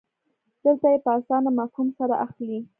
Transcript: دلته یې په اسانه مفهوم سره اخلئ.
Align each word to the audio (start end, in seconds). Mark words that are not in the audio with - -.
دلته 0.63 0.87
یې 0.93 0.99
په 1.05 1.09
اسانه 1.17 1.49
مفهوم 1.59 1.87
سره 1.99 2.15
اخلئ. 2.25 2.57